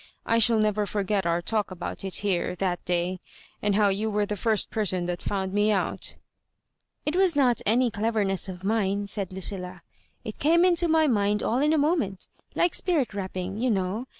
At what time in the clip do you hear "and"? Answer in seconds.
3.61-3.75